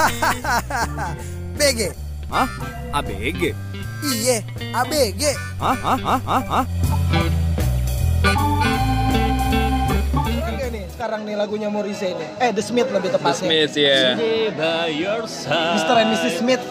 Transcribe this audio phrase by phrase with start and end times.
[1.58, 1.80] BG.
[2.30, 2.48] Hah?
[3.02, 3.42] ABG?
[4.00, 4.38] Iya,
[4.72, 5.22] ABG.
[5.60, 5.76] Hah?
[5.76, 5.98] Hah?
[5.98, 6.20] Hah?
[6.24, 6.42] Hah?
[6.46, 6.64] Hah?
[10.90, 12.28] Sekarang nih lagunya Morrissey nih.
[12.44, 13.40] Eh, The Smith lebih The tepatnya.
[13.40, 14.00] Smith ya.
[15.24, 15.80] side.
[15.80, 15.94] Mr.
[15.96, 16.34] and Mrs.
[16.38, 16.62] Smith.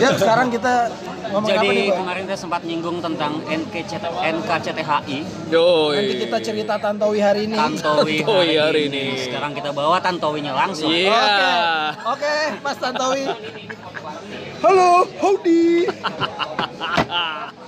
[0.00, 0.88] Ya, sekarang kita
[1.34, 5.18] ngomong Jadi apa nih, kemarin kita sempat nyinggung tentang NKCT, NKCTHI
[5.50, 5.94] Yoi.
[5.98, 7.58] Nanti kita cerita Tantowi hari ini.
[7.58, 9.02] Tantowi Tantowi hari, hari ini.
[9.18, 9.18] ini.
[9.18, 10.94] Sekarang kita bawa Tantowinya langsung.
[10.94, 11.10] Iya.
[12.06, 13.22] Oke, oke, Mas Tantowi.
[14.62, 15.90] Halo, howdy.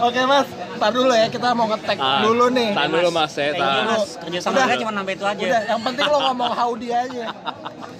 [0.00, 2.72] Oke Mas, tar dulu ya kita mau ngetek Ah, dulu nih.
[2.72, 3.84] Tahan dulu mas, tahan.
[3.86, 4.10] Mas.
[4.16, 4.64] Kerja sama Udah.
[4.64, 5.44] kita cuma sampai itu aja.
[5.44, 7.24] Udah, yang penting lo ngomong howdy aja.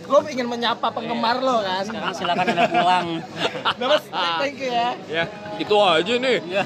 [0.04, 1.84] Lo ingin menyapa penggemar lo kan.
[1.84, 3.06] Sekarang silakan Anda pulang.
[3.76, 4.04] Udah Mas,
[4.40, 4.88] thank you ya.
[5.06, 5.24] Ya,
[5.56, 6.38] itu aja nih.
[6.48, 6.62] Ya.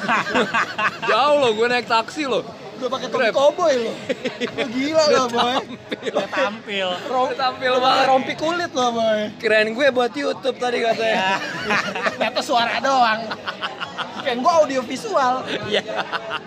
[1.10, 2.42] Jauh loh, gue naik taksi loh.
[2.74, 3.92] Udah pakai topi koboi lo.
[4.50, 5.56] Lo gila lo boy.
[6.04, 6.88] Udah tampil.
[7.06, 8.04] Rom Tampil pakai banget.
[8.06, 9.20] rompi kulit lo boy.
[9.38, 11.38] Kirain gue buat YouTube tadi katanya.
[12.14, 13.20] Ternyata suara doang.
[14.20, 15.34] Kayak gua audio visual.
[15.68, 15.84] Iya.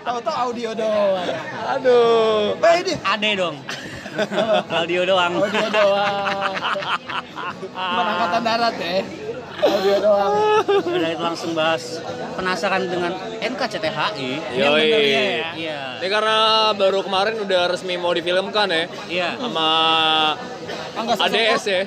[0.02, 1.28] Tahu-tahu audio doang.
[1.72, 2.58] Aduh.
[2.58, 3.56] Eh ini Ade dong.
[4.68, 5.32] Audio doang.
[5.38, 6.54] audio doang.
[7.78, 8.98] Cuman angkatan darat ya.
[9.58, 10.32] Audio doang.
[10.84, 11.98] Udah itu langsung bahas
[12.34, 14.30] penasaran dengan NKCTHI.
[14.54, 14.80] Yang Yoi.
[14.80, 15.22] bener ya.
[15.52, 15.80] Iya.
[15.98, 16.36] Ini karena
[16.72, 19.28] baru kemarin udah resmi mau difilmkan ya Iya.
[19.36, 19.68] sama
[20.94, 21.34] Angga Sasongko.
[21.34, 21.82] ADS ya.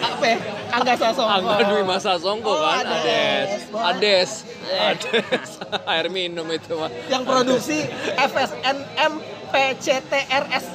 [0.00, 0.36] Apa ya?
[0.72, 1.30] Angga Sasongko.
[1.30, 3.50] Angga Dwi Masa Songko Oh, kan, ADS.
[3.70, 3.70] ADS.
[3.74, 4.30] ADS.
[4.72, 5.50] ADS.
[5.92, 6.88] Air minum itu mah.
[7.06, 7.78] Yang produksi
[8.16, 9.12] FSNM
[9.50, 10.66] PCTRS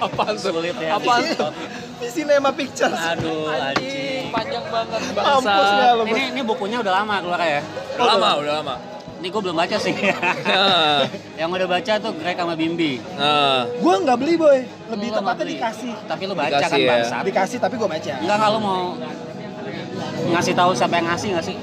[0.00, 0.50] Apaan tuh?
[0.50, 0.98] Sulit ya.
[0.98, 1.50] Apaan tuh?
[2.02, 2.98] Cinema Pictures.
[2.98, 4.01] Aduh, anjing.
[4.32, 6.02] Panjang banget Mampus lo.
[6.08, 7.60] Ini ini bukunya udah lama keluar ya.
[7.94, 8.74] Udah lama, udah lama.
[9.22, 9.94] Ini gue belum baca sih.
[9.94, 11.06] Nah,
[11.38, 12.98] Yang udah baca tuh Greg sama Bimbi.
[13.14, 13.70] nah.
[13.78, 14.58] Gua nggak beli boy.
[14.90, 15.52] Lebih Lu tepatnya beli.
[15.54, 15.92] dikasih.
[16.10, 16.90] Tapi lu baca Dikasih kan ya.
[16.90, 17.22] bangsat.
[17.22, 18.12] Dikasih tapi gua baca.
[18.18, 18.82] Enggak kalau mau
[20.24, 21.56] ngasih tahu siapa yang ngasih nggak sih?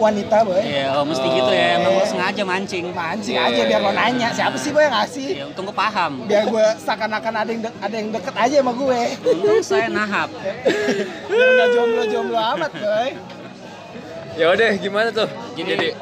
[0.00, 0.64] Wanita boy.
[0.64, 1.76] Iya, oh, mesti gitu ya.
[1.76, 2.88] Emang lu sengaja mancing.
[2.88, 3.52] Mancing Iya.
[3.52, 5.28] aja biar lo nanya siapa sih boy yang ngasih.
[5.36, 6.24] Ya, untung gue paham.
[6.24, 9.00] Biar gue seakan-akan ada yang ada yang deket aja sama gue.
[9.28, 10.32] Untung saya nahap.
[11.30, 13.08] Biar nggak jomblo-jomblo amat boy.
[14.40, 15.28] Ya udah, gimana tuh?
[15.52, 15.92] Jadi,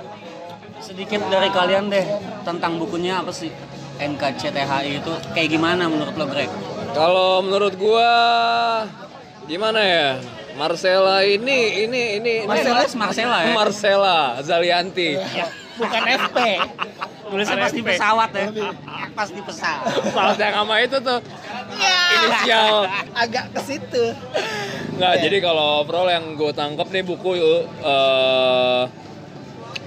[0.79, 2.07] sedikit dari kalian deh
[2.47, 3.51] tentang bukunya apa sih?
[3.99, 6.47] NKCTHI itu kayak gimana menurut lo Greg?
[6.89, 8.11] kalau menurut gua
[9.45, 10.09] gimana ya?
[10.59, 13.53] Marcella ini ini ini ini Marcella Marcella ya?
[13.55, 15.15] Marcella Zalianti.
[15.79, 16.39] Bukan FP.
[17.31, 18.47] Tulisnya pas di pesawat ya.
[19.15, 19.87] Pas di pesawat.
[20.11, 21.19] Salah yang sama itu tuh.
[22.19, 22.75] Inisial.
[23.15, 24.05] Agak ke situ.
[24.99, 25.23] Nggak, Oke.
[25.23, 28.83] jadi kalau overall yang gue tangkap nih buku eh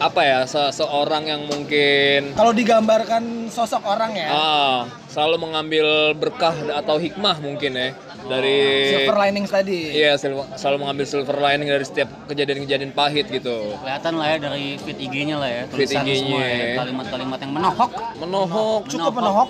[0.02, 4.28] apa ya seseorang yang mungkin Kalau digambarkan sosok orang ya.
[4.34, 7.94] ah selalu mengambil berkah atau hikmah mungkin ya
[8.24, 9.80] dari Silver linings tadi.
[9.92, 10.14] iya
[10.54, 15.36] selalu mengambil silver lining dari setiap kejadian-kejadian pahit gitu Kelihatan lah ya dari feed IG-nya
[15.36, 15.62] lah ya.
[15.66, 16.16] Feed Tulisan IG-nya.
[16.22, 16.66] semua ya.
[16.78, 17.92] Kalimat-kalimat yang menohok.
[18.18, 19.50] menohok Cukup menohok.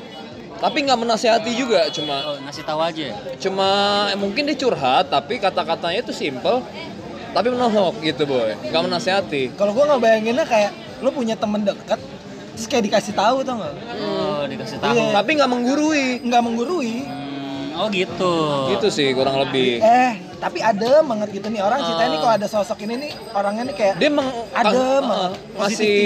[0.53, 3.17] tapi nggak menasehati juga cuma Oh, ngasih tahu aja.
[3.37, 3.67] cuma
[4.07, 6.61] eh, mungkin dia curhat tapi kata-katanya itu simple
[7.31, 10.69] tapi menohok gitu boy nggak menasehati Kalau gue nggak bayanginnya kayak
[11.01, 11.97] lo punya temen deket,
[12.53, 13.73] terus kayak dikasih tahu tau nggak?
[13.97, 14.93] Oh, dikasih tahu.
[14.93, 15.09] Iya.
[15.11, 16.95] tapi nggak menggurui Nggak menggurui.
[17.01, 17.20] Hmm,
[17.81, 18.33] oh gitu.
[18.77, 22.47] gitu sih kurang lebih Eh, tapi ada banget gitu nih orang cerita ini kalau ada
[22.47, 25.97] sosok ini nih orangnya nih kayak dia meng, Ada, ah, positive masih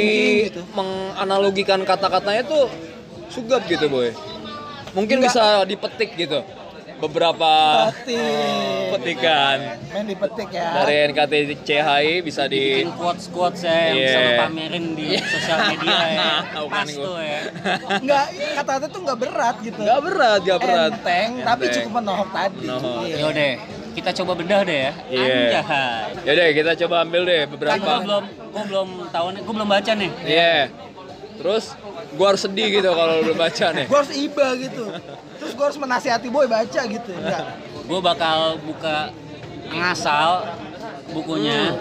[0.47, 0.61] gitu.
[0.71, 2.71] menganalogikan kata-katanya tuh
[3.27, 4.15] sugap gitu boy
[4.95, 5.35] mungkin Enggak.
[5.35, 6.39] bisa dipetik gitu
[7.05, 7.51] beberapa
[7.91, 8.85] petik.
[8.91, 9.57] petikan
[9.87, 10.69] Main dipetik ya.
[10.75, 14.25] dari NKTCHI bisa di Bikin quotes-quotes ya yang bisa Iya.
[14.25, 16.33] lo pamerin di sosial media ya.
[16.73, 17.03] Pas gua.
[17.03, 17.39] tuh ya.
[17.97, 19.79] Nggak, kata-kata tuh nggak berat gitu.
[19.79, 21.75] nggak berat nggak berat Enteng, tapi Enteng.
[21.77, 22.57] cukup menohok tadi.
[22.61, 22.99] Menohok.
[23.01, 23.15] Iya.
[23.19, 23.51] Yaudah,
[23.93, 24.91] kita coba bedah deh ya.
[25.07, 25.23] Iya.
[25.23, 25.63] Anjay.
[26.25, 29.69] Yaudah kita coba ambil deh Kan beberapa gua belum, gua belum tahu nih, gua belum
[29.69, 30.11] baca nih.
[30.25, 30.55] Iya.
[31.35, 31.65] Terus
[32.15, 33.85] gua harus sedih gitu kalau belum baca nih.
[33.85, 34.83] Gue harus iba gitu.
[35.55, 37.15] Terus gue harus menasihati boy baca gitu.
[37.15, 37.55] Enggak.
[37.87, 39.07] Gue bakal buka
[39.71, 40.51] ngasal
[41.15, 41.71] bukunya,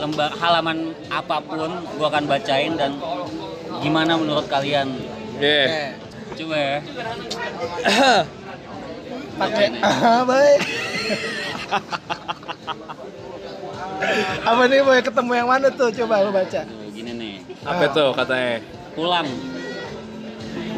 [0.00, 2.96] lembar halaman apa pun gue akan bacain dan
[3.84, 4.96] gimana menurut kalian?
[5.36, 5.60] Iya.
[5.60, 5.84] Oke.
[6.40, 6.80] Coba ya.
[9.44, 10.52] Pakai ah, boy.
[14.48, 15.92] Apa nih boy ketemu yang mana tuh?
[15.92, 16.64] Coba lu baca.
[16.96, 17.44] Gini nih.
[17.60, 18.64] Apa tuh katanya?
[18.96, 19.28] Pulang.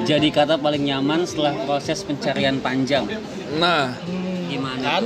[0.04, 3.04] Jadi kata paling nyaman setelah proses pencarian panjang.
[3.60, 3.94] Nah,
[4.50, 4.82] Gimana?
[4.82, 5.04] Kan?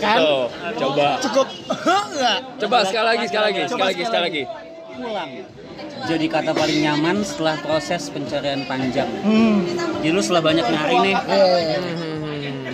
[0.00, 0.18] Kan?
[0.22, 0.44] tuh,
[0.80, 1.06] coba.
[1.20, 1.46] Cukup
[1.84, 2.38] enggak?
[2.56, 4.42] Coba sekali lagi, sekali lagi, sekali lagi, sekali lagi.
[4.90, 5.30] Pulang.
[6.08, 9.08] Jadi kata paling nyaman setelah proses pencarian panjang.
[9.20, 9.64] Hmm.
[10.00, 11.78] Jadi lu setelah banyak nyari nih, Iya.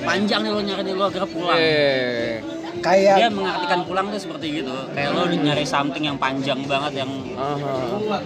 [0.07, 2.39] panjang nih lo nyari nih lo akhirnya pulang dia
[2.85, 7.75] Kayak mengartikan pulang tuh seperti gitu kayak lo nyari something yang panjang banget yang Aha.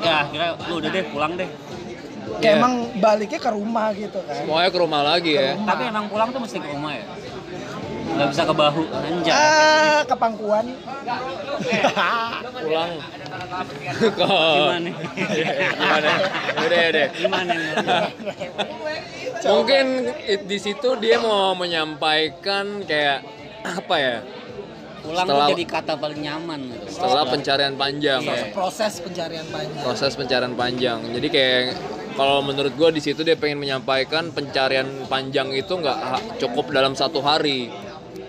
[0.05, 1.49] ya akhirnya lo udah deh pulang deh
[2.41, 2.59] kayak Iya.
[2.59, 4.35] emang baliknya ke rumah gitu kan.
[4.35, 5.55] Semuanya ke rumah lagi ya.
[5.61, 7.05] tapi emang pulang tuh mesti ke rumah ya
[8.11, 10.67] nggak bisa ke bahu anjay Ah, ke pangkuan.
[12.61, 12.91] Pulang
[14.19, 14.91] ke gimana
[15.71, 16.11] gimana?
[16.59, 17.09] Udah deh.
[17.15, 17.73] gimana nih
[19.43, 19.87] Mungkin
[20.43, 23.23] di situ dia mau menyampaikan kayak
[23.63, 24.17] apa ya?
[25.01, 26.87] pulang Setelah- tuh jadi kata paling nyaman gitu.
[26.93, 28.53] Setelah pencarian panjang ya.
[28.53, 29.81] Proses pencarian panjang.
[29.81, 30.99] Proses pencarian panjang.
[31.09, 31.63] Jadi kayak
[32.21, 37.25] kalau menurut gua di situ dia pengen menyampaikan pencarian panjang itu nggak cukup dalam satu
[37.25, 37.73] hari.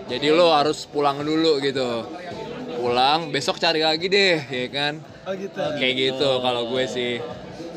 [0.08, 2.08] Jadi lo harus pulang dulu gitu.
[2.80, 5.04] Pulang, besok cari lagi deh, ya kan?
[5.28, 5.60] Oh gitu.
[5.76, 7.20] Kayak gitu kalau gue sih.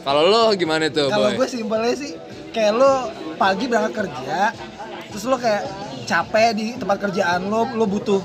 [0.06, 2.14] Kalau lo gimana tuh, Kalau gue simpelnya sih
[2.54, 4.54] kayak lo pagi berangkat kerja,
[5.10, 5.66] terus lo kayak
[6.06, 8.22] capek di tempat kerjaan lo, lo butuh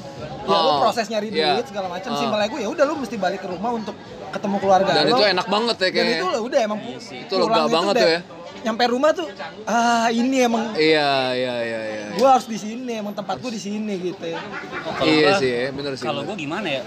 [0.50, 1.58] ya lo Oh, proses nyari iya.
[1.58, 2.10] duit segala macam.
[2.14, 2.20] Oh.
[2.20, 3.96] Simpelnya gue ya udah lo mesti balik ke rumah untuk
[4.30, 5.10] ketemu keluarga Dan lo.
[5.12, 6.16] itu enak banget ya Dan kayaknya.
[6.16, 8.22] itu lo udah emang Itu lega banget tuh ya.
[8.60, 9.28] Nyampe rumah tuh
[9.66, 12.04] ah ini emang Iya, iya, iya, iya.
[12.12, 14.20] gue harus di sini emang tempat gue di sini gitu.
[14.28, 16.04] Oh, kalau Iya gua- sih, bener sih.
[16.04, 16.84] Kalau gue gimana ya?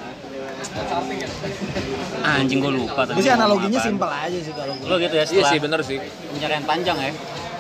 [2.23, 3.17] Anjing gue lupa tadi.
[3.17, 4.87] Gue sih analoginya simpel aja sih kalau gue.
[4.87, 5.99] Lo gitu ya Iya sih, bener sih.
[6.29, 7.13] pencarian panjang ya.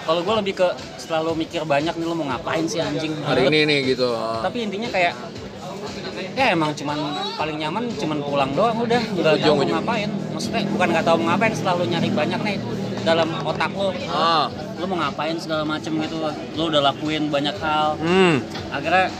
[0.02, 0.66] Kalau gue lebih ke
[0.98, 3.16] setelah lo mikir banyak nih lo mau ngapain sih anjing.
[3.18, 4.10] Hari ini nih gitu.
[4.38, 5.14] Tapi intinya kayak
[6.32, 6.96] ya emang cuman
[7.36, 9.02] paling nyaman cuman pulang doang udah.
[9.12, 10.10] Nggak tahu mau ngapain.
[10.32, 12.56] Maksudnya bukan nggak tahu mau ngapain setelah lo nyari banyak nih
[13.02, 13.90] dalam otak lo.
[14.08, 14.46] Ah,
[14.80, 16.16] lo mau ngapain segala macem gitu.
[16.56, 17.98] Lo udah lakuin banyak hal.
[18.00, 18.40] Hmm.
[18.72, 19.12] akhirnya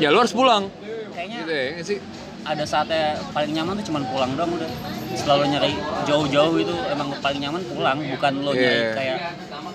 [0.00, 0.72] Ya lo harus pulang.
[1.12, 1.98] kayaknya Gitu ya sih.
[2.42, 4.70] Ada saatnya paling nyaman tuh cuman pulang doang udah
[5.12, 5.72] selalu nyari
[6.04, 8.92] jauh-jauh itu emang paling nyaman pulang bukan lo nyari Iya.
[8.92, 9.18] kayak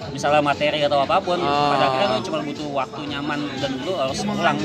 [0.09, 1.71] misalnya materi atau apa pun Ah.
[1.71, 4.57] pada akhirnya lo cuma butuh waktu nyaman dan lo harus pulang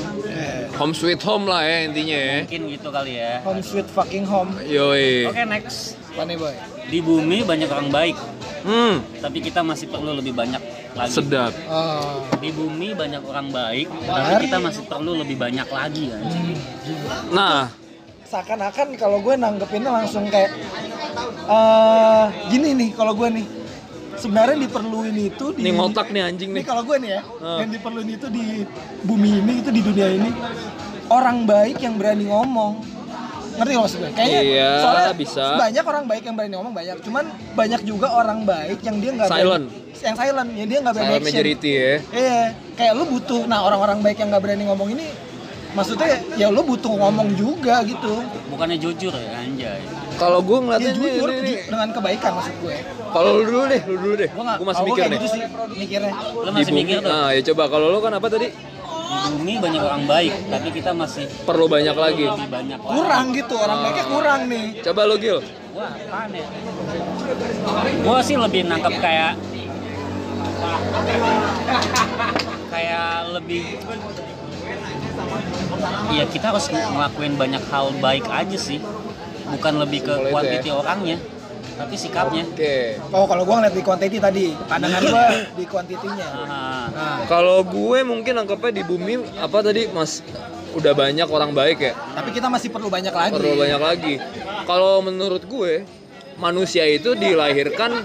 [0.73, 2.37] Home sweet home lah ya intinya ya.
[2.43, 4.51] mungkin gitu kali ya Home sweet fucking home.
[4.65, 5.29] Yoi.
[5.29, 6.55] oke next Apa nih boy?
[6.85, 8.17] di bumi banyak orang baik
[8.63, 10.63] Hmm, tapi kita masih perlu lebih banyak
[10.95, 11.51] lagi sedap.
[11.67, 12.23] Oh.
[12.39, 16.55] di bumi banyak orang baik tapi kita masih perlu lebih banyak lagi anjing.
[17.35, 17.67] Nah,
[18.33, 20.57] seakan-akan kalau gue nanggepinnya langsung kayak
[21.45, 23.47] eh gini nih kalau gue nih
[24.15, 26.65] sebenarnya diperluin itu di nih ngotak nih anjing ini nih.
[26.65, 27.59] kalau gue nih ya Hmm.
[27.61, 28.45] yang diperluin itu di
[29.03, 30.31] bumi ini itu di dunia ini
[31.09, 32.81] orang baik yang berani ngomong
[33.53, 34.11] ngerti nggak maksud gue?
[34.17, 35.45] Kayaknya Iya, soalnya bisa.
[35.61, 39.29] banyak orang baik yang berani ngomong banyak, cuman banyak juga orang baik yang dia nggak
[39.29, 39.67] berani- Silent.
[40.01, 41.37] yang silent, ya dia nggak berani Silent action.
[41.37, 41.93] majority ya.
[42.17, 42.41] Iya,
[42.73, 43.45] kayak lu butuh.
[43.45, 45.05] Nah orang-orang baik yang nggak berani ngomong ini,
[45.73, 48.21] maksudnya ya lu butuh ngomong juga gitu.
[48.49, 49.81] bukannya jujur ya anjay
[50.13, 51.57] Kalau gue Ya ngeliatnya nih, jujur nih, nih.
[51.57, 52.77] ju- dengan kebaikan maksud gue.
[53.09, 54.29] Kalau lu dulu deh, lu dulu deh.
[54.29, 54.57] Gue nggak.
[54.57, 55.19] Gue masih mikir kayak nih.
[55.19, 55.41] gitu sih
[55.75, 56.13] mikirnya.
[56.13, 58.49] lo Di masih mikir tuh Nah, ya coba kalau lu kan apa tadi?
[59.13, 62.25] di bumi banyak orang baik tapi kita masih Perlu banyak lagi.
[62.27, 62.93] lebih banyak lagi.
[62.93, 64.65] Kurang gitu orang baiknya kurang nih.
[64.81, 65.39] Coba lu Gil.
[65.73, 66.45] Wah, apaan ya?
[67.99, 69.33] Gua sih lebih nangkep kayak
[72.69, 73.63] kayak lebih
[76.09, 78.79] Iya kita harus ngelakuin banyak hal baik aja sih
[79.45, 80.29] bukan lebih ke ya.
[80.29, 81.17] kuantiti orangnya
[81.73, 83.01] tapi sikapnya Oke.
[83.11, 85.27] Oh kalau gue ngeliat di quantity tadi, pandangan gue
[85.59, 86.29] di kuantitinya.
[86.45, 90.21] Ah, Nah, Kalau gue mungkin nangkepnya di bumi apa tadi Mas
[90.73, 91.93] udah banyak orang baik ya.
[92.13, 93.33] tapi kita masih perlu banyak lagi.
[93.35, 94.15] Perlu banyak lagi.
[94.63, 95.89] Kalau menurut gue
[96.37, 98.05] manusia itu dilahirkan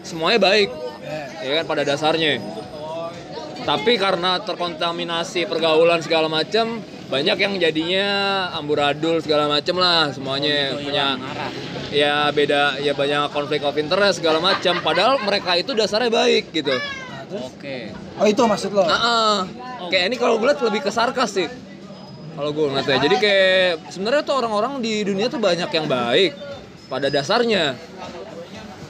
[0.00, 1.22] semuanya baik, Ya.
[1.44, 2.40] ya kan pada dasarnya.
[3.64, 8.06] Tapi karena terkontaminasi pergaulan segala macam, banyak yang jadinya
[8.52, 11.50] amburadul segala macam lah semuanya itu punya hilang arah.
[11.88, 14.78] ya beda ya banyak konflik of interest segala macam.
[14.84, 16.76] Padahal mereka itu dasarnya baik gitu.
[17.28, 17.92] Oke.
[18.20, 18.84] Oh itu maksud lo?
[18.84, 19.36] Nah, ah.
[19.92, 21.48] kayak ini kalau gue liat lebih ke sarkas sih.
[22.38, 26.32] Kalau gue ngeliatnya, jadi kayak sebenarnya tuh orang-orang di dunia tuh banyak yang baik
[26.86, 27.74] pada dasarnya.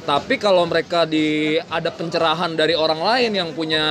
[0.08, 1.26] Tapi kalau mereka di
[1.60, 3.84] ada pencerahan dari orang lain yang punya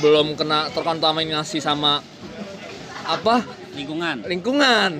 [0.00, 2.00] belum kena terkontaminasi sama
[3.04, 4.24] apa Lingkungan.
[4.24, 4.90] lingkungan,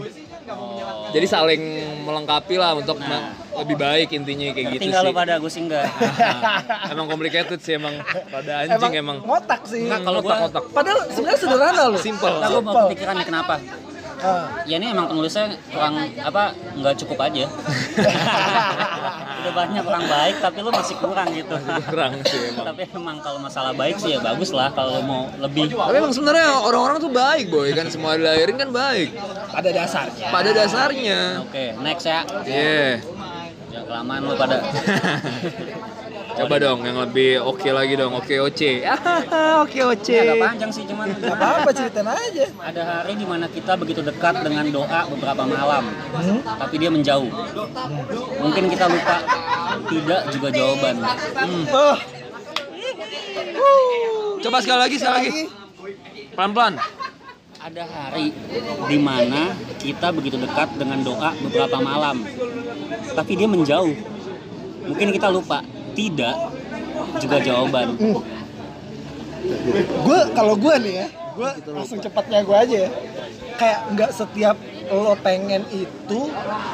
[0.42, 1.08] Oh.
[1.08, 1.62] jadi saling
[2.02, 3.32] melengkapi lah untuk Nah.
[3.54, 5.16] lebih baik intinya kayak gitu Tinggal lo sih.
[5.16, 5.86] pada gue sih enggak.
[6.92, 7.94] emang complicated sih emang
[8.26, 9.18] pada anjing emang.
[9.22, 9.86] ngotak sih.
[9.86, 10.64] Enggak, kalau gua- Otak-otak.
[10.68, 11.96] Padahal sebenarnya sederhana loh.
[11.96, 12.34] Simple.
[12.34, 13.54] Nah, gue mau kepikiran nih kenapa.
[14.18, 14.46] Ah.
[14.64, 16.42] Ya ini emang penulisnya kurang apa
[16.76, 17.44] nggak cukup aja.
[19.42, 21.54] Udah banyak orang baik tapi lu masih kurang gitu.
[21.84, 22.64] Kurang sih emang.
[22.64, 25.66] tapi emang kalau masalah baik sih ya bagus lah kalau mau lebih.
[25.68, 29.18] Tapi emang sebenarnya orang-orang tuh baik boy kan semua dilahirin kan baik
[29.50, 30.28] Pada dasarnya.
[30.30, 31.20] pada dasarnya.
[31.42, 32.20] Oke, next ya.
[32.42, 33.02] Iya.
[33.72, 34.60] Ya kelamaan lu pada.
[36.32, 38.80] Coba dong yang lebih oke lagi dong, oke oce.
[39.62, 40.12] oke oce.
[40.14, 42.46] Ini agak panjang sih cuman Gak apa-apa ceritain aja.
[42.58, 46.40] ada hari di mana kita begitu dekat dengan doa beberapa malam, Hmm?
[46.40, 47.28] tapi dia menjauh.
[48.38, 49.16] Mungkin kita lupa,
[49.88, 50.96] tidak juga jawaban.
[51.36, 51.64] Hmm.
[51.70, 51.96] Oh,
[54.42, 55.30] Coba sekali lagi, sekali lagi.
[56.32, 56.74] Pelan-pelan.
[57.62, 58.34] Ada hari
[58.90, 62.26] di mana kita begitu dekat dengan doa beberapa malam,
[63.14, 63.94] tapi dia menjauh.
[64.90, 65.62] Mungkin kita lupa,
[65.94, 66.34] tidak
[67.22, 67.94] juga jawaban.
[69.78, 71.06] gue kalau gue nih ya,
[71.38, 72.90] gue langsung cepatnya gue aja ya.
[73.54, 74.56] Kayak nggak setiap
[74.90, 76.20] lo pengen itu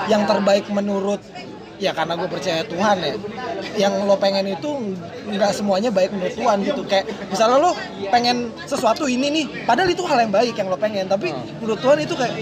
[0.09, 1.21] yang terbaik menurut
[1.79, 3.15] ya karena gue percaya Tuhan ya.
[3.79, 4.71] Yang lo pengen itu
[5.27, 6.83] nggak semuanya baik menurut Tuhan gitu.
[6.85, 7.73] Kayak misalnya lo
[8.09, 11.99] pengen sesuatu ini nih, padahal itu hal yang baik yang lo pengen, tapi menurut Tuhan
[11.99, 12.35] itu kayak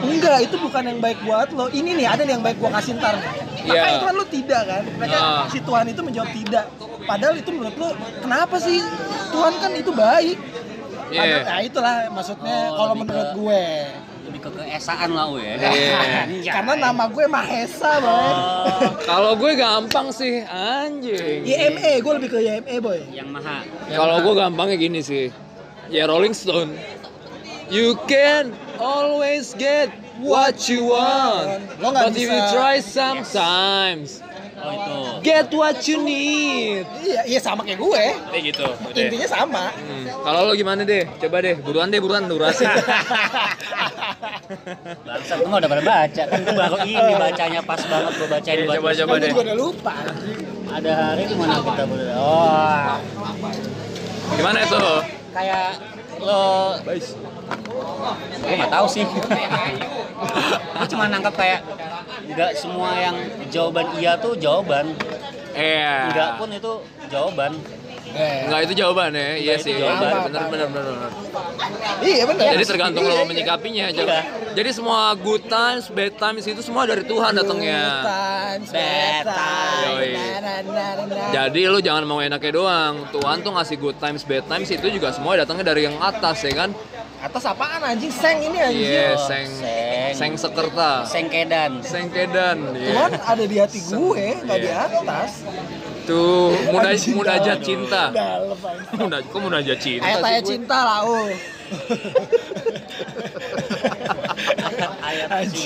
[0.00, 1.66] enggak itu bukan yang baik buat lo.
[1.68, 3.16] Ini nih ada nih yang baik gue kasih ntar.
[3.16, 3.28] nih."
[3.64, 3.96] Maka Iya.
[3.96, 4.82] itu kan lo tidak kan.
[4.94, 5.44] Mereka Ah.
[5.48, 6.64] si Tuhan itu menjawab tidak.
[7.04, 7.88] Padahal itu menurut lo
[8.20, 8.78] kenapa sih
[9.32, 10.36] Tuhan kan itu baik.
[11.08, 11.20] Iya.
[11.22, 13.64] Ada- Nah itulah maksudnya Oh, kalau menurut gue.
[14.44, 15.40] Lebih ke keesaan lah we.
[15.40, 16.52] Iya.
[16.52, 18.12] Karena nama gue Mahesa, boy.
[18.12, 21.48] Oh, Kalau gue gampang sih, anjing.
[21.48, 23.00] YME, gue lebih ke YME, boy.
[23.08, 23.64] yang maha.
[23.88, 25.32] Kalau gue gampangnya gini sih.
[25.88, 26.76] Ya Rolling Stone.
[27.72, 29.88] You can always get
[30.20, 31.64] what you want.
[31.80, 34.20] But if you try sometimes,
[34.54, 34.96] Oh itu.
[35.20, 36.88] get what you need.
[37.04, 38.04] Iya, iya sama kayak gue.
[38.32, 38.66] Kayak gitu.
[38.96, 39.64] Intinya sama.
[39.72, 40.08] Hmm.
[40.24, 41.04] Kalau lo gimana deh?
[41.20, 42.64] Coba deh, buruan deh, buruan durasi.
[45.04, 45.36] Bangsat.
[45.44, 46.22] Mah udah pada baca.
[46.28, 49.30] Kan gue baru ini bacanya pas banget gue bacain Oke, buat coba, coba deh.
[49.32, 49.94] juga udah lupa.
[50.74, 52.06] Ada hari di mana kita boleh?
[52.18, 52.94] Oh.
[54.34, 54.78] Gimana itu?
[55.34, 55.82] kayak
[56.22, 56.78] lo
[58.38, 59.04] gue nggak tahu sih.
[60.78, 61.60] Gue cuma nangkap kayak
[62.24, 63.16] nggak semua yang
[63.50, 64.94] jawaban iya tuh jawaban.
[65.54, 66.10] Iya.
[66.10, 66.72] enggak pun itu
[67.06, 67.52] jawaban
[68.14, 69.74] Eh, Enggak itu jawabannya, iya sih.
[69.74, 70.10] jawaban.
[70.24, 71.10] Bener, bener, bener, bener.
[72.00, 72.46] Iya benar.
[72.52, 73.26] Jadi tergantung Iya, lo iya.
[73.26, 73.86] menyikapinya.
[73.90, 74.18] Iya.
[74.54, 77.82] Jadi semua good times, bad times itu semua dari Tuhan datangnya.
[77.82, 80.14] Good times, bad times.
[81.32, 82.94] Jadi lu jangan mau enaknya doang.
[83.10, 86.54] Tuhan tuh ngasih good times, bad times itu juga semua datangnya dari yang atas ya
[86.56, 86.70] kan?
[87.18, 88.12] Atas apaan anjing?
[88.12, 88.84] Seng ini anjing.
[88.84, 90.12] Iya, Oh, seng seng.
[90.14, 91.02] seng sekerta.
[91.04, 92.58] sengkedan Sengkedan.
[92.74, 92.92] iya.
[92.92, 94.86] Tuhan ada di hati gue, nggak di Iya.
[94.86, 95.30] atas.
[96.04, 97.64] Tuh, muda munajat dalam.
[97.64, 98.02] cinta.
[98.92, 101.28] Muda, kok munajat cinta Ayat ayat cinta lah, oh.
[105.16, 105.56] AAC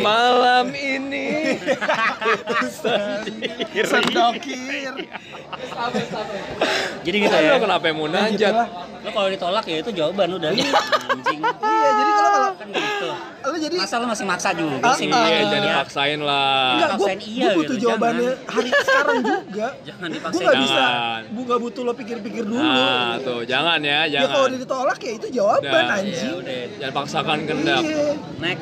[0.00, 1.28] Malam ini
[3.82, 4.94] Sendokir.
[7.00, 8.52] jadi gitu ya Aduh, kenapa yang Gitu munajat?
[8.54, 8.68] lah.
[9.00, 13.08] lo kalau ditolak ya itu jawaban udah anjing Iya, jadi kalau kalau kan gitu
[13.42, 15.16] lu jadi masa lo masih maksa juga Ah, sih ah.
[15.18, 15.40] Iya, Iya.
[15.42, 16.68] jangan dipaksain lah.
[16.70, 19.66] Enggak, gue paksain iya butuh gitu, jawabannya hari sekarang juga.
[19.80, 20.44] Jangan Gue dipaksain.
[20.44, 21.20] nggak bisa, Jangan.
[21.24, 22.60] gue nggak butuh lo pikir-pikir dulu.
[22.60, 24.60] Nah, tuh, jangan ya, ya kalau jangan.
[24.60, 26.20] ditolak ya itu jawaban anjing.
[26.20, 27.80] ya udah Jangan paksakan kehendak.
[27.82, 28.04] Iya.
[28.38, 28.59] next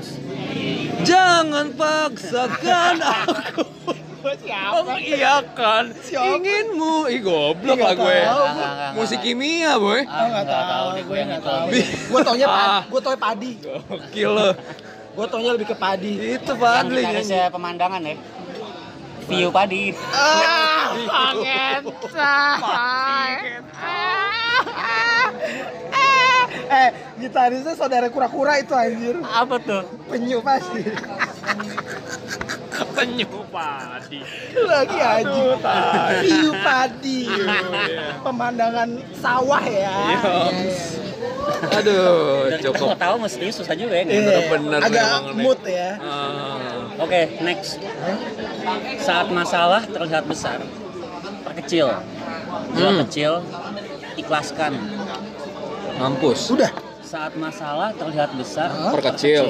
[1.00, 3.64] Jangan paksakan aku
[4.38, 4.82] Siapa?
[4.84, 6.26] mengiyakan Siapa?
[6.36, 7.06] inginmu.
[7.06, 8.18] Ih goblok lah gue.
[8.92, 10.02] Musik kimia, boy.
[10.04, 11.48] Ah, Oh, nggak nggak tahu, deh gue yang nggak itu.
[11.48, 11.66] tahu.
[12.08, 12.52] Gue taunya Ah.
[12.52, 13.50] padi, gue taunya padi.
[13.58, 14.48] Gokil lo.
[15.14, 16.12] Gue taunya lebih ke padi.
[16.34, 17.00] Itu yang Fadli.
[17.00, 18.16] gitarisnya pemandangan ya
[19.28, 20.88] view padi Ah,
[21.28, 21.84] pengen
[26.78, 26.88] Eh,
[27.18, 29.16] gitarisnya saudara kura-kura itu anjir.
[29.22, 30.82] apa tuh Penyu pasti.
[32.94, 34.18] Penyu padi.
[34.54, 34.98] Lagi
[35.58, 36.14] tai.
[36.20, 37.20] View padi.
[37.30, 38.18] iya.
[38.20, 39.96] Pemandangan sawah ya.
[40.12, 40.34] Iya.
[41.72, 42.94] Aduh, Dan cukup.
[42.94, 45.42] tahu mesti susah juga ya Iya, bener agak memang nih.
[45.42, 45.90] mood ya.
[45.98, 46.94] Ah.
[46.98, 47.78] Oke, next.
[49.00, 50.58] Saat masalah terlihat besar,
[51.42, 51.90] perkecil.
[52.68, 53.00] Bila Hmm.
[53.02, 53.32] kecil,
[54.16, 54.72] ikhlaskan.
[55.98, 56.38] Mampus.
[56.44, 56.70] Sudah.
[57.00, 58.92] Saat masalah terlihat besar, Hah?
[58.92, 59.48] Perkecil.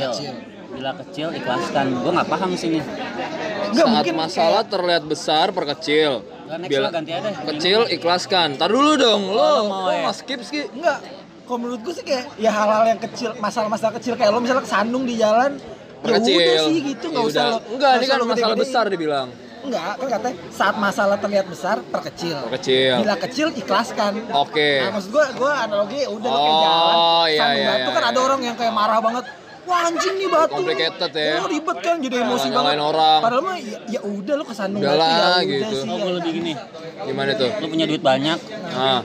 [0.68, 1.86] Bila kecil, ikhlaskan.
[1.98, 2.78] Gue nggak paham sini.
[2.78, 6.22] Enggak Saat mungkin masalah terlihat besar, perkecil.
[6.46, 7.28] Nah, next Bila ganti aja.
[7.46, 8.48] kecil, ikhlaskan.
[8.56, 10.06] Tar dulu dong, lo, Oh, lo mau lo ya?
[10.06, 10.64] nggak skip sih.
[10.70, 10.98] Enggak.
[11.42, 15.02] Kalau menurut gue sih kayak ya hal-hal yang kecil, masalah-masalah kecil kayak lo misalnya kesandung
[15.02, 16.36] di jalan, ya Perkecil.
[16.38, 17.48] udah sih gitu, nggak Ya usah udah.
[17.48, 17.58] lo.
[17.66, 18.60] Enggak, nggak ini kan masalah gede-gedein.
[18.62, 19.28] besar dibilang.
[19.60, 22.38] Enggak, kan katanya saat masalah terlihat besar, perkecil.
[22.44, 22.94] Perkecil.
[23.00, 24.12] Bila kecil, ikhlaskan.
[24.30, 24.70] Oke.
[24.80, 26.96] Nah, maksud gue, gue analogi ya udah lo kayak Oh, jalan,
[27.26, 28.10] iya, sandung iya, batu iya, kan iya.
[28.10, 29.24] ada orang yang kayak marah banget.
[29.68, 30.54] Wah anjing nih batu.
[30.56, 31.32] Complicated ya.
[31.36, 32.88] Oh ribet kan jadi emosi Nyalain banget.
[32.88, 33.18] orang.
[33.20, 35.76] Padahal mah ya, ya udah lo kesandung Udah batu lah, ya udah gitu.
[35.76, 35.88] sih.
[35.88, 36.12] Oh, ya.
[36.16, 36.52] lebih gini.
[36.98, 37.50] Gimana tuh?
[37.52, 38.38] Lo punya duit banyak,
[38.70, 39.00] Ah,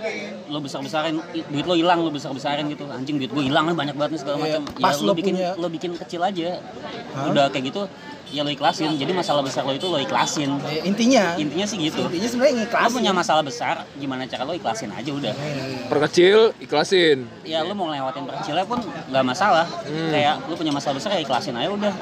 [0.45, 1.17] lo besar besarin
[1.49, 4.35] duit lo hilang lo besar besarin gitu anjing duit gue hilang banyak banget nih segala
[4.37, 6.49] Iya, macam pas ya, lo lo bikin punya- lo bikin kecil aja
[7.11, 7.25] Hah?
[7.27, 7.81] udah kayak gitu
[8.33, 8.97] ya lo ikhlasin.
[8.97, 10.57] Jadi masalah besar lo itu lo ikhlasin.
[10.65, 11.37] Ya, intinya.
[11.37, 12.01] Intinya sih gitu.
[12.09, 15.33] Intinya sebenarnya lo ngiklasin punya masalah besar gimana cara lo ikhlasin aja udah.
[15.87, 17.29] Perkecil, ikhlasin.
[17.45, 19.69] ya lo mau ngelewatin perkecilnya pun nggak masalah.
[19.85, 20.09] Hmm.
[20.09, 21.93] kayak lo punya masalah besar ya ikhlasin aja udah.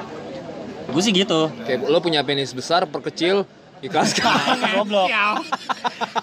[0.88, 1.52] Gue sih gitu.
[1.68, 3.44] Kayak lo punya penis besar, perkecil,
[3.84, 4.58] ikhlaskan.
[4.74, 5.08] goblok.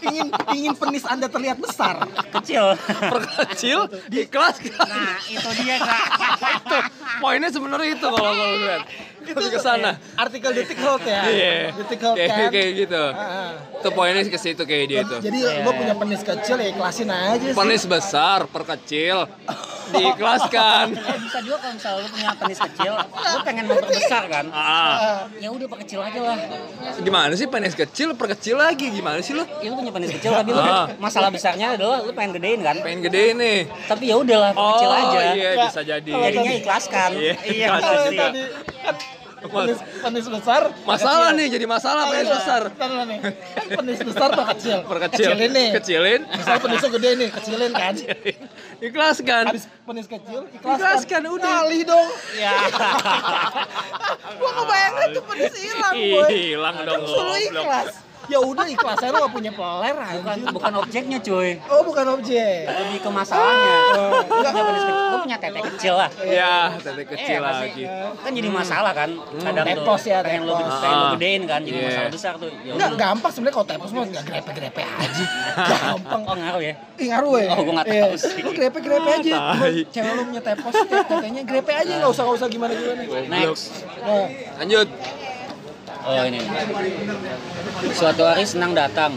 [0.04, 2.08] Ingin ingin penis anda terlihat besar?
[2.40, 2.74] Kecil.
[2.88, 4.74] Perkecil, ikhlaskan.
[4.90, 6.04] nah itu dia kak.
[6.60, 6.78] Itu
[7.20, 8.84] poinnya sebenarnya itu kalau kalau lihat
[9.36, 9.92] lebih ke sana.
[10.18, 11.22] Artikel detik health ya.
[11.26, 11.54] Iya.
[11.76, 12.50] Detik health kayak kan.
[12.54, 13.04] kayak gitu.
[13.14, 13.50] Ah, ah.
[13.80, 17.48] itu poinnya ke situ kayak dia itu jadi lo punya penis kecil ya ikhlasin aja
[17.52, 17.56] sih.
[17.56, 19.18] Penis besar perkecil.
[19.90, 20.86] Diikhlaskan.
[21.10, 24.46] Eh, bisa juga kalau misalnya lo punya penis kecil lo pengen memperbesar kan?
[24.54, 26.38] Ah ya udah perkecil aja lah.
[27.02, 28.94] Gimana sih penis kecil perkecil lagi?
[28.94, 30.86] Gimana sih lo ya lo punya penis kecil tapi Ah.
[31.02, 32.78] masalah besarnya adalah lo pengen gedein kan?
[32.84, 33.60] Pengen gede nih.
[33.90, 35.20] Tapi ya udahlah oh kecil aja.
[35.34, 36.12] iya bisa jadi.
[36.12, 37.10] Jadinya ikhlaskan.
[37.16, 37.68] Iya, iya.
[37.80, 38.42] kalau tadi
[38.86, 38.96] kan
[39.40, 40.62] penis penis besar.
[40.84, 41.38] Masalah kecil.
[41.40, 43.20] nih jadi masalah penis Iya, besar dulu nih.
[43.24, 44.78] kan penis besar tuh kecil.
[44.84, 45.26] Perkecil.
[45.32, 45.70] Kecilin nih.
[45.80, 46.22] Kecilin.
[46.28, 47.94] Misal penisnya gede nih kecilin kan.
[48.88, 49.44] Ikhlaskan.
[49.52, 50.76] Habis penis kecil ikhlaskan.
[50.80, 51.52] Ikhlaskan, udah.
[51.64, 52.08] kali dong.
[52.36, 52.56] Ya.
[54.40, 56.28] Gua kebayangnya tuh penis hilang boy.
[56.32, 57.48] hilang dong suruh goblok.
[57.52, 62.06] ikhlas ya udah ikhlas aja lo gak punya peler bukan bukan objeknya cuy oh bukan
[62.12, 64.22] objek lebih ke masalahnya Oh.
[65.10, 67.64] lo punya lo tete kecil lah ya tete kecil Iya nggak sih?
[67.64, 67.84] lagi
[68.20, 69.10] kan jadi masalah kan
[69.40, 70.78] kadang tuh Tepos ya, pengen lo tepos.
[70.78, 71.12] pengen lo Ah.
[71.14, 71.88] gedein kan jadi Iya.
[71.88, 73.00] masalah besar tuh ya Enggak, udah.
[73.00, 75.26] gampang sebenarnya kalau tepos mah nggak grepe-grepe aja.
[75.56, 76.22] Gampang.
[76.22, 77.48] oh ngaruh ya Ih, ngaruh ya?
[77.50, 78.02] Oh, gua nggak Iya.
[78.02, 78.42] tahu sih.
[78.42, 79.36] Lu grepe-grepe aja.
[79.56, 79.72] Tai.
[79.72, 83.02] Cuma Cewek lu punya tepos, tetenya grepe aja, nggak usah nggak usah gimana-gimana.
[83.26, 83.64] next
[84.00, 84.28] Nah,
[84.60, 84.88] lanjut
[86.10, 86.40] oh ini
[87.92, 89.14] suatu hari senang datang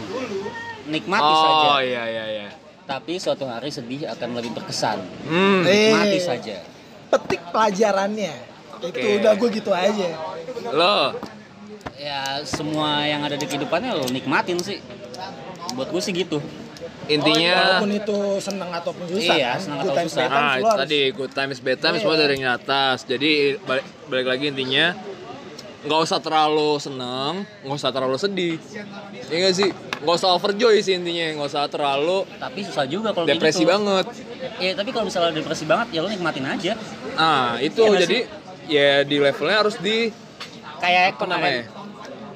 [0.85, 2.47] nikmati oh saja iya iya iya
[2.83, 6.57] tapi suatu hari sedih akan lebih berkesan hmm eh, mati saja
[7.05, 8.33] Petik pelajarannya.
[8.81, 9.21] Itu Oke.
[9.21, 10.17] udah gue gitu aja.
[10.73, 11.13] lo
[11.93, 14.81] ya semua yang ada di kehidupannya lo nikmatin sih
[15.71, 16.41] buat gue sih gitu
[17.05, 19.35] intinya Walaupun itu seneng ataupun susah.
[19.35, 19.59] Iya, kan?
[19.61, 20.23] seneng Good atau times, susah.
[20.25, 22.21] Ah, itu harus- tadi good times bad times semua Iya.
[22.25, 22.97] dari yang atas.
[23.03, 24.85] Jadi balik, balik lagi intinya
[25.83, 28.55] nggak usah terlalu seneng, nggak usah terlalu sedih.
[29.27, 29.69] Iya nggak sih?
[29.99, 33.71] Nggak usah overjoy sih intinya, nggak usah terlalu tapi susah juga kalau depresi gitu.
[33.71, 34.05] banget.
[34.59, 36.73] ya tapi kalau misalnya depresi banget ya lo nikmatin aja
[37.15, 38.19] Ah, itu nggak jadi
[38.65, 40.11] ya di levelnya harus di
[40.77, 41.63] kayak apa namanya?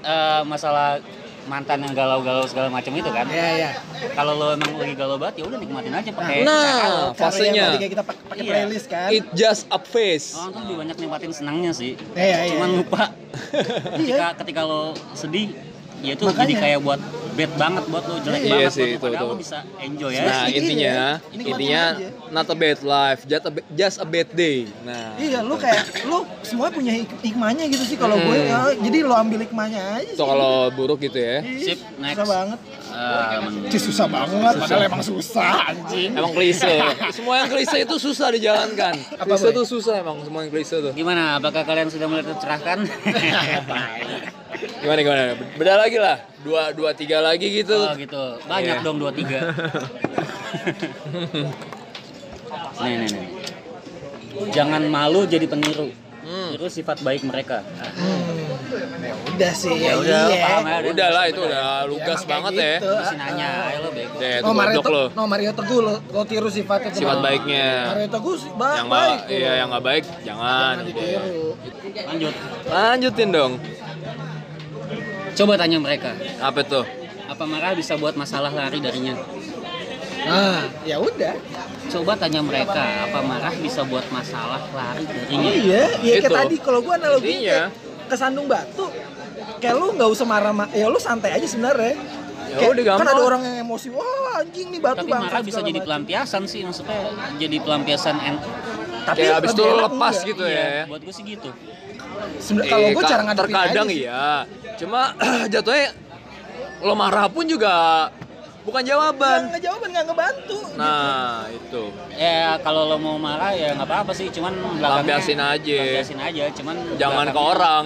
[0.01, 0.99] eh, masalah
[1.47, 3.69] mantan yang galau-galau segala macam itu kan Iya, iya.
[4.13, 7.65] kalau lo emang lagi galau banget ya udah nikmatin aja pakai Nah, yang fasenya.
[7.73, 8.51] kayak kita pak- pakai Iya.
[8.53, 9.09] playlist kan.
[9.09, 10.35] It just up face.
[10.35, 12.77] orang tuh lebih banyak nikmatin senangnya sih Iya, iya, cuman iya.
[12.77, 13.03] lupa
[13.95, 13.95] Iya.
[13.95, 14.81] ketika ketika lo
[15.13, 15.55] sedih
[15.97, 16.99] ya itu jadi kayak buat
[17.37, 19.27] bad banget buat lo jelek Iya banget sih, buat lo itu, padahal itu.
[19.27, 20.95] lo bisa enjoy ya Nah, Iya, intinya
[21.29, 22.07] nikmatin intinya aja.
[22.31, 24.57] not a bad life, just a, just a bad day.
[24.81, 28.49] Nah, Iya, lu kayak lu semua punya hik- hikmahnya gitu sih kalau gue Hmm.
[28.49, 30.13] ya, jadi lu ambil hikmahnya aja sih.
[30.13, 31.45] itu kalau buruk gitu ya.
[31.57, 32.17] Sip, next.
[32.17, 32.59] Susah banget.
[32.97, 36.09] Eh, Cih, susah banget, padahal emang susah anjing.
[36.11, 36.81] Emang klise.
[37.15, 38.97] Semua yang klise itu susah dijalankan.
[39.15, 40.89] Apa, Klise tuh susah emang semua yang klise tuh.
[40.91, 42.81] gimana apakah kalian sudah mulai tercerahkan
[44.81, 45.21] Gimana gimana?
[45.53, 46.17] Beda lagi lah.
[46.41, 47.77] Dua dua tiga lagi gitu.
[47.77, 48.81] oh gitu banyak Iya.
[48.81, 49.39] dong dua tiga
[52.77, 53.25] nih nih nih
[54.49, 56.51] jangan malu jadi peniru Hmm.
[56.51, 57.63] Tiru sifat baik mereka
[57.95, 58.26] Hmm.
[58.77, 60.47] Ya udah sih, ya, ya udah iya.
[60.57, 62.71] ya Udah lah itu udah lugas emang kayak banget ya.
[62.73, 62.91] gitu.
[62.91, 65.03] masih nanya ayo lo bego No Mario lo.
[65.11, 66.89] no Mario Teguh lo, lo tiru sifatnya.
[66.91, 67.67] Sifat baiknya.
[67.87, 69.19] Mario Teguh sih ba Yang baik.
[69.29, 70.73] iya yang nggak baik jangan.
[70.75, 71.45] Jangan ditiru.
[72.03, 72.33] lanjut
[72.67, 73.53] Lanjutin dong.
[75.33, 76.85] coba tanya mereka Apa tuh?
[77.27, 79.13] apa marah bisa buat masalah lari darinya
[80.19, 81.39] Nah, ya udah.
[81.87, 86.35] coba tanya mereka apa marah bisa buat masalah lari darinya Iya, iya kayak Itu.
[86.35, 87.69] tadi kalau gua analogi Intinya.
[87.69, 88.87] kayak kesandung batu.
[89.57, 91.93] Kayak lu nggak usah marah, ma- ya lu santai aja sebenarnya.
[92.47, 93.07] Ya Kayak- udah, Kan gampang.
[93.09, 94.05] ada orang yang emosi, wah
[94.37, 96.95] anjing nih batu tapi marah bisa jadi pelampiasan sih maksudnya
[97.35, 98.35] jadi pelampiasan en
[99.03, 100.29] Tapi Kayak abis itu lepas enggak.
[100.29, 100.83] gitu iya, ya.
[100.85, 101.49] buat gue sih gitu
[102.39, 103.99] Sebenarnya kalau Eh, gua ka- cara ngadepin terkadang aja sih.
[103.99, 104.25] iya.
[104.75, 105.01] Cuma
[105.53, 105.87] jatuhnya
[106.79, 107.73] lo marah pun juga
[108.67, 109.39] bukan jawaban.
[109.47, 110.59] Nggak jawaban nggak ngebantu.
[110.75, 111.83] Nah, itu.
[112.13, 115.77] ya kalau lo mau marah ya nggak apa-apa sih cuman belakangnya Lampiasin aja.
[115.79, 117.85] lampiasin aja cuman Jangan ke orang.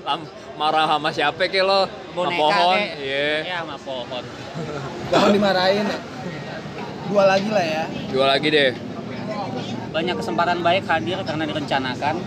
[0.00, 1.84] Lam- marah sama siapa ke lo?
[1.84, 2.78] Sama boneka pohon.
[3.00, 3.32] Iya.
[3.42, 4.22] ya sama pohon
[5.10, 5.86] Jangan dimarahin.
[7.10, 7.84] Dua lagi lah ya.
[8.08, 8.72] Dua lagi deh.
[9.90, 12.22] banyak kesempatan baik hadir karena direncanakan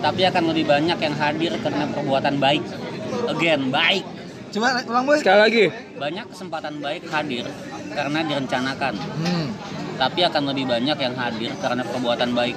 [0.00, 2.64] tapi akan lebih banyak yang hadir karena perbuatan baik
[3.28, 4.08] again baik
[4.48, 5.18] Coba ulang boy.
[5.18, 5.64] Sekali lagi.
[5.94, 7.44] banyak kesempatan baik hadir
[7.90, 9.50] karena direncanakan Hmm.
[9.94, 12.54] tapi akan lebih banyak yang hadir karena perbuatan baik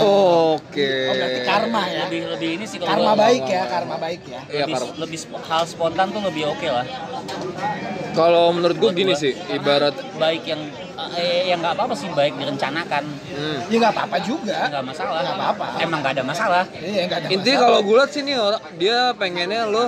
[0.00, 0.90] Oke.
[1.04, 2.02] Oh, berarti karma ya.
[2.02, 4.40] lebih lebih ini sih kalau Karma gua- baik ya, karma baik ya.
[4.42, 4.92] Iya, lebih, karma.
[4.96, 6.86] lebih sp- hal spontan tuh lebih oke lah
[8.10, 10.60] Kalau menurut gue gini sih, ibarat baik yang
[11.14, 14.56] eh, yang nggak apa-apa sih baik direncanakan hmm, Ya nggak apa-apa juga.
[14.66, 15.66] nggak masalah Nggak apa-apa.
[15.78, 17.28] emang nggak ada masalah Iya nggak ada.
[17.28, 18.36] intinya kalau gue liat sih nih
[18.76, 19.84] dia pengennya lo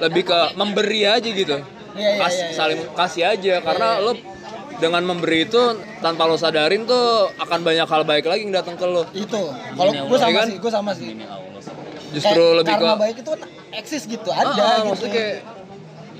[0.00, 1.56] lebih ke memberi aja gitu.
[1.94, 4.12] Iya, iya, Kas- iya, saling kasih aja karena lo
[4.74, 5.62] dengan memberi itu
[5.98, 9.06] tanpa lo sadarin tuh akan banyak hal baik lagi yang datang ke lo.
[9.14, 9.42] itu.
[9.50, 10.46] Kalau gue sama Allah.
[10.46, 11.10] sih, gue sama sih.
[12.10, 13.32] Justru Kayak lebih ke karma baik itu
[13.72, 14.86] eksis gitu, Ah, ada ah, gitu.
[14.86, 15.36] maksudnya kayak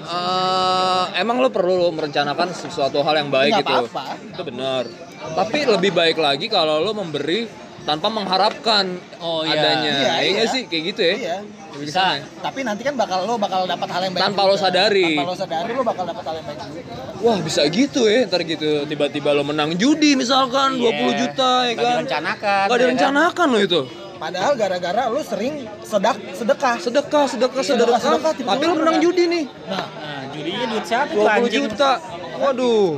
[0.05, 3.75] eh, emang lo perlu merencanakan sesuatu hal yang baik Nggak gitu.
[3.87, 4.05] apa-apa.
[4.21, 4.85] Itu benar.
[5.25, 7.47] Tapi lebih baik lagi kalau lo memberi
[7.85, 8.85] tanpa mengharapkan
[9.19, 9.55] Oh, iya.
[9.55, 9.93] adanya.
[9.93, 10.45] Iya, Iya iya.
[10.47, 11.15] sih kayak gitu ya.
[11.15, 11.37] Iya.
[11.75, 12.23] Bisa.
[12.39, 14.23] Tapi nanti kan bakal lo bakal dapat hal yang baik.
[14.25, 14.51] Tanpa juga.
[14.51, 15.11] lo sadari.
[15.13, 16.93] Tanpa lo sadari lo bakal dapat hal yang baik juga.
[17.21, 21.83] Wah bisa gitu ya, ntar gitu tiba-tiba lo menang judi misalkan 20 juta ya Nggak
[21.83, 21.93] kan.
[21.99, 23.81] direncanakan Gak ya direncanakan lo itu.
[24.15, 26.77] Padahal gara-gara lo sering sedak sedekah.
[26.79, 27.99] Sedekah, sedekah, Iya, sedekah.
[27.99, 29.87] sedekah, tiba-tiba Tapi lo menang judi nih, Nah, kan?
[29.99, 31.93] nah judinya duit siapa tuh 20 anjing juta.
[32.35, 32.89] Waduh.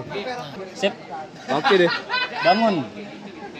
[0.73, 0.95] sip
[1.49, 1.91] Oke deh.
[2.39, 2.75] bangun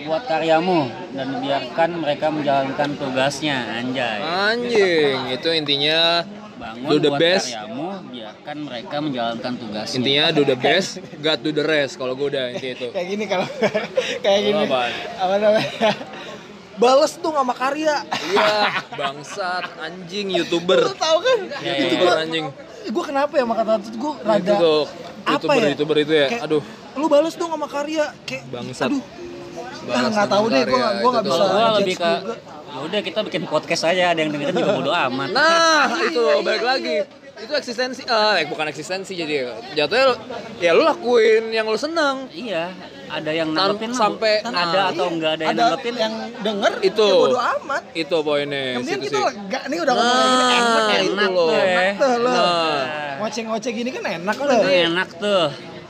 [0.07, 6.23] buat karyamu dan biarkan mereka menjalankan tugasnya anjay Anjing, itu intinya
[6.57, 7.47] bangun Do the buat best.
[7.51, 11.93] karyamu biarkan mereka menjalankan tugasnya intinya do the best, God do the rest.
[11.95, 12.89] Kalau gue udah inti itu.
[12.89, 13.47] kayak gini kalau
[14.25, 14.65] kayak gini.
[14.65, 15.91] Apa namanya?
[16.77, 18.05] Bales dong sama karya.
[18.05, 18.53] Iya,
[18.93, 20.81] bangsat, anjing, youtuber.
[20.83, 21.39] Lo tau kan?
[21.57, 22.01] Iya, iya, itu iya.
[22.01, 22.47] gue anjing.
[22.87, 25.69] gue kenapa ya sama kata itu gue Itu rada tuh, apa youtuber, ya?
[25.73, 26.27] youtuber itu ya.
[26.31, 26.63] Kayak, Aduh,
[26.95, 28.89] lu bales dong sama karya kayak Bangsat.
[28.89, 29.03] aduh
[29.87, 31.39] Balas ah, nggak tahu deh gue gue nggak itu bisa tuh.
[31.39, 32.11] kalau gua judge lebih ke
[32.67, 36.61] ya udah kita bikin podcast aja ada yang dengerin juga bodo amat Nah, itu balik
[36.63, 36.97] lagi.
[37.37, 40.17] Itu eksistensi, eh bukan eksistensi jadi jatuhnya
[40.57, 42.29] ya lu lakuin yang lu seneng.
[42.31, 42.73] iya
[43.07, 46.15] ada yang nanggepin sampai- mah, ada nah, atau Iya, enggak ada yang ada nanggepin yang
[46.41, 47.07] denger Itu.
[47.07, 48.65] ya bodo amat Itu poinnya.
[48.75, 49.25] kemudian kita sih.
[49.27, 51.47] lega nih udah Nah, enak ya itu enak loh.
[51.47, 51.65] tuh ya.
[51.69, 52.81] enak tuh lo Nah.
[53.17, 55.45] ngoceh-ngoceh gini kan enak tuh enak tuh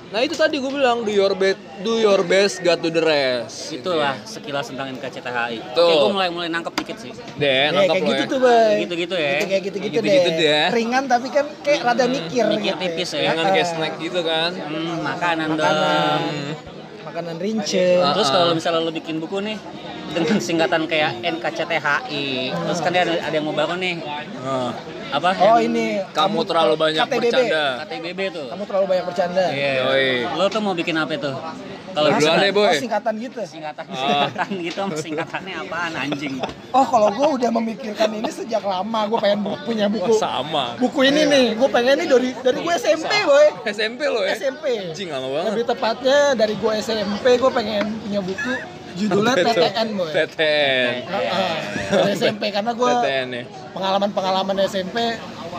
[0.06, 3.74] Nah, itu tadi gue bilang do your best, do your best, God do the rest.
[3.74, 5.82] itulah sekilas tentang NKCTHI Tuh.
[5.82, 8.28] oke gue mulai mulai nangkep dikit sih Deh, Ya, nangkap kayak lo gitu ya.
[8.28, 9.26] tuh bay Kayak gitu-gitu ya.
[9.32, 10.38] Gitu, kayak gitu-gitu Gitu-gitu deh.
[10.38, 10.66] deh.
[10.70, 13.22] ringan tapi kan kayak rada mikir Mikir gitu tipis ya.
[13.28, 14.50] Jangan kayak snack gitu kan.
[14.54, 16.22] hmm, makanan, makanan dong
[17.04, 18.12] makanan rince Ah.
[18.12, 19.58] terus kalau misalnya lo bikin buku nih
[20.08, 23.98] dengan singkatan kayak NKCTHI terus kan dia ada, ada yang mau baru nih
[24.38, 24.70] Nah,
[25.08, 27.22] apa oh ini kamu terlalu banyak KTBB.
[27.22, 27.64] bercanda.
[27.80, 29.72] KTBB tuh kamu terlalu banyak bercanda Iya.
[29.80, 30.08] Yoi.
[30.34, 31.36] Lo tuh mau bikin apa tuh?
[31.88, 32.66] Kalau bisa deh, Boy.
[32.66, 33.96] oh singkatan gitu singkatan Ah.
[33.96, 36.34] singkatan gitu, sama singkatannya apaan anjing?
[36.68, 40.64] Oh kalau gue udah memikirkan ini sejak lama gue pengen bu- punya buku Wah, sama.
[40.76, 44.34] buku ini nih gue pengen nih dari dari gue SMP boy SMP lo ya?
[44.34, 45.50] SMP Anjing lama banget.
[45.50, 48.54] lebih tepatnya dari gue SMP gue pengen punya buku
[48.98, 49.34] judulnya?
[49.36, 50.92] TTN boy TTN.
[51.86, 53.42] Dari SMP karena gue TTN ya.
[53.70, 54.96] pengalaman-pengalaman SMP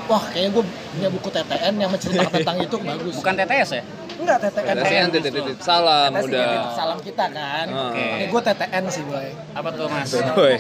[0.05, 3.83] wah kayaknya gue punya buku TTN yang menceritakan tentang itu bagus Bukan TTS ya?
[4.17, 5.29] enggak TTN TTN, justru.
[5.29, 6.41] titip salam TTN sih udah.
[6.43, 8.01] titip salam kita kan Oke.
[8.17, 10.09] ini gue TTN sih boy Apa tuh mas?
[10.33, 10.55] Boy.
[10.57, 10.59] Eh,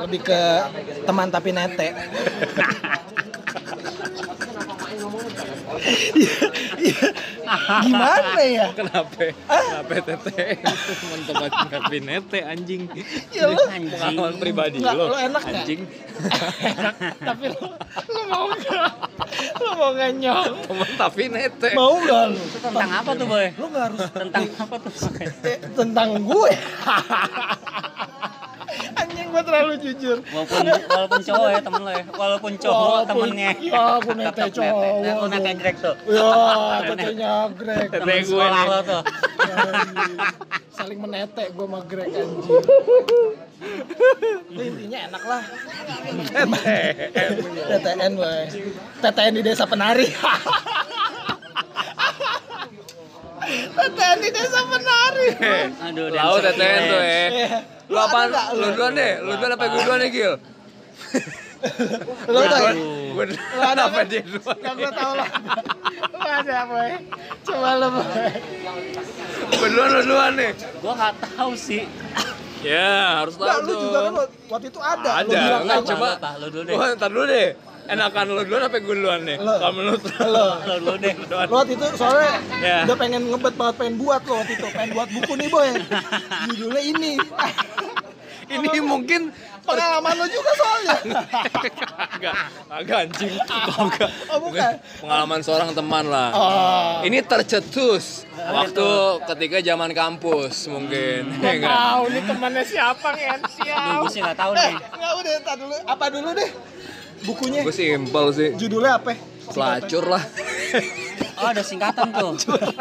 [0.00, 0.42] lebih ke
[1.04, 1.92] teman tapi nete
[6.76, 7.06] Iya,
[7.80, 9.22] gimana ya Kenapa?
[9.38, 10.58] Kenapa TTN?
[10.66, 12.82] Teman-teman kabinete anjing.
[13.30, 15.04] ya lu Pengalaman pribadi Nggak, lo.
[15.08, 15.42] lo enak?
[15.44, 15.80] Anjing.
[17.28, 17.64] tapi lu,
[18.08, 18.90] lu mau nggak
[19.56, 21.70] lu mau nggak nyok Teman tapi nete.
[21.72, 23.46] mau lu Itu tentang apa tuh boy?
[23.52, 24.92] lu nggak harus Tentang apa tuh?
[25.74, 26.52] tentang gue
[29.26, 30.16] anjing gue terlalu jujur.
[30.30, 33.50] Walaupun walaupun cowok ya temen lo ya, walaupun cowok Walaupun- temennya.
[33.58, 34.82] ya, aku nete cowok.
[35.02, 35.10] Nete.
[35.10, 35.94] Lu nete grek tuh.
[36.16, 39.02] ya tetenya Tete Temen gue sekolah lo tuh.
[40.76, 42.62] Saling menetek gue sama Greg anjing.
[44.46, 45.42] Itu intinya enak lah.
[47.66, 48.40] TTN boy
[49.02, 50.06] TTN di desa penari.
[53.76, 55.28] TTN di desa penari.
[55.80, 57.75] Aduh, Lalu dancer TTN tuh ya.
[57.86, 58.28] Lu Lu apaan?
[58.28, 58.66] nggak, Lu lu?
[58.74, 59.12] duluan deh.
[59.20, 60.34] Lu duluan apa gue duluan nih, Gil?
[62.26, 62.66] lo tau
[63.16, 64.56] Gue Lu duluan ada apa dia duluan?
[64.56, 65.28] Gak gue tau lah
[66.12, 66.90] Lu ada boy
[67.42, 68.30] Coba lu boy
[69.46, 70.50] Gue duluan, lu duluan nih.
[70.78, 71.82] Gua nggak tahu sih.
[72.60, 74.12] Ya, harus tahu Enggak, lu juga kan
[74.48, 76.08] waktu itu ada Lu Ada, bilang enggak coba.
[76.18, 76.74] Apa, lu dulu deh.
[76.74, 77.48] Wah, ntar dulu deh.
[77.86, 79.36] Enakan lu duluan apa gue duluan nih?
[79.36, 79.52] Lu.
[79.52, 80.12] Kalau menurut lu.
[80.26, 81.14] Lo Lo dulu deh.
[81.16, 82.76] Lo waktu itu soalnya Ya.
[82.82, 85.68] udah pengen ngebet banget pengen buat lo waktu itu pengen buat buku nih boy
[86.48, 87.12] judulnya ini
[88.56, 89.22] ini mungkin
[89.66, 90.94] Pengalaman lo juga soalnya.
[92.06, 92.34] agak
[92.70, 93.34] agak anjing.
[93.42, 94.10] Agak.
[94.30, 94.72] Oh, bukan.
[95.02, 96.30] Pengalaman seorang teman lah.
[96.30, 96.94] Oh.
[97.02, 98.86] Ini tercetus waktu
[99.26, 101.34] ketika zaman kampus mungkin.
[101.36, 101.66] Ya enggak?
[101.66, 103.38] Tahu nih temannya siapa kan?
[103.42, 104.74] Aduh, gue sih nggak tahu Eh, nih.
[104.78, 105.74] enggak udah, tar dulu.
[105.82, 106.50] Apa dulu deh?
[107.26, 107.60] Bukunya.
[107.60, 108.54] Gue simpel sih.
[108.54, 109.12] Judulnya apa?
[109.46, 110.22] Pelacur lah.
[111.36, 112.32] Oh, ada singkatan tuh.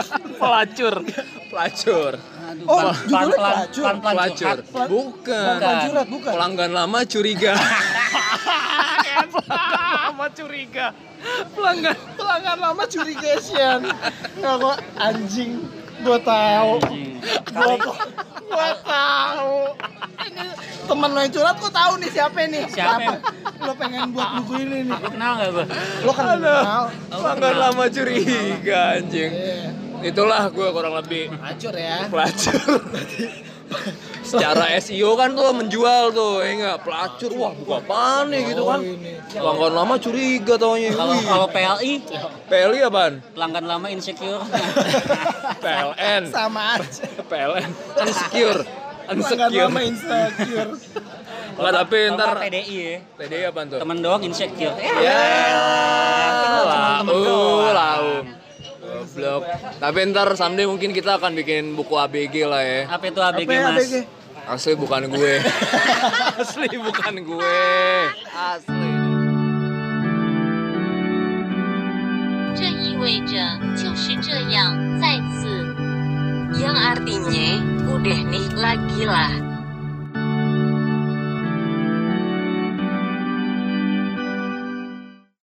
[0.39, 1.03] Pelacur.
[1.51, 2.11] Pelacur.
[2.15, 3.83] Aduh, Oh, pelan- judulnya pelan-pelan- pelacur.
[3.83, 4.35] pelan-pelan Pelacur.
[4.39, 4.59] curhat.
[4.65, 5.43] Pel- Bukan.
[5.51, 6.31] Bukan jurat, bukan.
[6.31, 7.53] Pelanggan lama curiga.
[9.27, 9.27] Pelanggan
[10.07, 10.87] lama curiga.
[11.51, 13.79] Pelanggan Pelanggan lama curigation.
[14.35, 15.51] Enggak kok anjing.
[16.05, 16.71] Gua tahu.
[17.49, 17.75] Gua
[18.45, 19.57] gua tahu.
[20.25, 20.43] Ini
[20.85, 22.63] teman lo yang curhat gua tahu nih siapa nih.
[22.69, 23.13] Siapa?
[23.65, 24.97] Lo pengen buat buku ini nih.
[25.01, 25.65] Lu kenal nggak gue?
[26.05, 26.83] Lo kan kenal.
[27.09, 29.31] pelanggan lama curiga anjing.
[29.33, 29.69] Iya.
[30.05, 32.05] Itulah gue kurang lebih Hancur ya.
[32.13, 32.77] pelacur.
[34.25, 36.77] Secara SEO kan tuh menjual tuh, ya enggak?
[36.81, 38.79] Pelacur, wah buka apaan nih gitu kan.
[38.81, 39.11] Oh, ini.
[39.29, 40.89] Pelanggan lama curiga taunya.
[40.93, 41.93] Kalau kalau PLI
[42.49, 43.13] PLI apaan?
[43.37, 44.41] pelanggan lama insecure.
[45.63, 46.23] PLN.
[46.33, 47.05] Sama aja.
[47.29, 47.69] PLN.
[48.01, 48.61] Insecure.
[49.05, 49.65] Pelanggan Insecure.
[49.69, 50.71] lama insecure.
[51.55, 52.95] Nggak, tapi ntar PDI ya.
[53.15, 53.79] PDI apaan tuh?
[53.79, 54.75] Temen doang insecure.
[54.75, 54.95] Ya.
[54.99, 55.21] Ya,
[56.43, 57.71] temen lau, doang.
[57.71, 58.05] lau.
[59.04, 59.44] Goblok.
[59.76, 62.88] Tapi ntar someday mungkin kita akan bikin buku ABG lah ya.
[62.88, 63.76] Apa itu ABG Apa ya, mas?
[63.76, 63.94] ABG?
[64.50, 65.34] Asli bukan gue.
[66.40, 67.56] Asli bukan gue.
[68.32, 68.88] Asli.
[72.56, 73.36] 这意味着
[73.76, 75.48] 就是这样，再次。
[76.60, 77.48] Yang artinya
[77.88, 79.43] udah nih lagi lah.